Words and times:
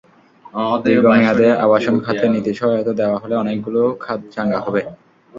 দীর্ঘ 0.85 1.05
মেয়াদে 1.11 1.47
আবাসন 1.65 1.95
খাতে 2.05 2.25
নীতিসহায়তা 2.27 2.93
দেওয়া 2.99 3.17
হলে 3.21 3.35
অনেকগুলো 3.37 3.81
খাত 4.03 4.19
চাঙা 4.33 4.59
হবে। 4.65 4.81